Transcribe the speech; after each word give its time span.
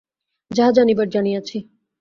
যাহা 0.51 0.71
জানিবার 0.71 1.07
জানিয়াছি। 1.09 1.57